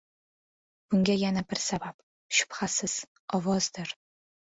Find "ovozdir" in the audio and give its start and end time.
3.41-3.93